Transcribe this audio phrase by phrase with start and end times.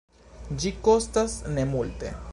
[0.63, 2.15] Ĝi kostas nemulte.